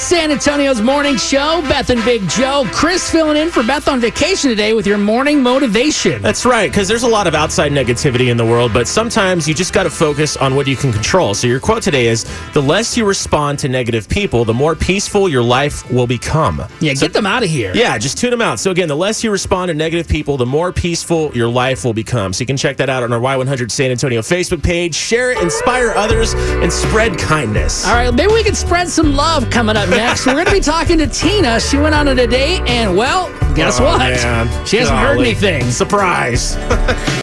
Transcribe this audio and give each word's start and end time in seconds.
San 0.00 0.30
Antonio's 0.32 0.80
morning 0.80 1.18
show. 1.18 1.60
Beth 1.68 1.90
and 1.90 2.02
Big 2.06 2.26
Joe. 2.26 2.66
Chris 2.72 3.08
filling 3.10 3.36
in 3.36 3.50
for 3.50 3.62
Beth 3.62 3.86
on 3.86 4.00
vacation 4.00 4.48
today 4.48 4.72
with 4.72 4.86
your 4.86 4.96
morning 4.96 5.42
motivation. 5.42 6.22
That's 6.22 6.46
right, 6.46 6.70
because 6.70 6.88
there's 6.88 7.02
a 7.02 7.08
lot 7.08 7.26
of 7.26 7.34
outside 7.34 7.70
negativity 7.70 8.30
in 8.30 8.38
the 8.38 8.44
world, 8.44 8.72
but 8.72 8.88
sometimes 8.88 9.46
you 9.46 9.54
just 9.54 9.74
got 9.74 9.82
to 9.82 9.90
focus 9.90 10.38
on 10.38 10.56
what 10.56 10.66
you 10.66 10.74
can 10.74 10.90
control. 10.90 11.34
So 11.34 11.46
your 11.46 11.60
quote 11.60 11.82
today 11.82 12.06
is 12.06 12.24
The 12.54 12.62
less 12.62 12.96
you 12.96 13.04
respond 13.04 13.58
to 13.58 13.68
negative 13.68 14.08
people, 14.08 14.46
the 14.46 14.54
more 14.54 14.74
peaceful 14.74 15.28
your 15.28 15.42
life 15.42 15.88
will 15.92 16.06
become. 16.06 16.64
Yeah, 16.80 16.94
get 16.94 17.12
them 17.12 17.26
out 17.26 17.42
of 17.42 17.50
here. 17.50 17.72
Yeah, 17.74 17.98
just 17.98 18.16
tune 18.16 18.30
them 18.30 18.42
out. 18.42 18.58
So 18.58 18.70
again, 18.70 18.88
the 18.88 18.96
less 18.96 19.22
you 19.22 19.30
respond 19.30 19.68
to 19.68 19.74
negative 19.74 20.08
people, 20.08 20.38
the 20.38 20.46
more 20.46 20.72
peaceful 20.72 21.30
your 21.36 21.48
life 21.48 21.84
will 21.84 21.94
become. 21.94 22.32
So 22.32 22.40
you 22.40 22.46
can 22.46 22.56
check 22.56 22.78
that 22.78 22.88
out 22.88 23.02
on 23.02 23.12
our 23.12 23.20
Y100 23.20 23.70
San 23.70 23.90
Antonio 23.90 24.22
Facebook 24.22 24.62
page. 24.62 24.94
Share 24.94 25.30
it, 25.30 25.38
inspire 25.42 25.90
others, 25.90 26.32
and 26.34 26.72
spread 26.72 27.18
kindness. 27.18 27.86
All 27.86 27.94
right, 27.94 28.12
maybe 28.12 28.32
we 28.32 28.42
can 28.42 28.54
spread 28.54 28.88
some 28.88 29.14
love 29.14 29.50
coming 29.50 29.76
up 29.76 29.89
next. 29.90 30.26
We're 30.26 30.32
going 30.34 30.46
to 30.46 30.52
be 30.52 30.60
talking 30.60 30.98
to 30.98 31.06
Tina. 31.06 31.60
She 31.60 31.76
went 31.76 31.94
on 31.94 32.08
a 32.08 32.14
date, 32.26 32.60
and 32.68 32.96
well, 32.96 33.28
guess 33.54 33.80
Oh, 33.80 33.84
what? 33.84 33.98
man. 33.98 34.66
She 34.66 34.76
hasn't 34.78 34.98
heard 34.98 35.18
anything. 35.18 35.70
Surprise. 35.70 36.56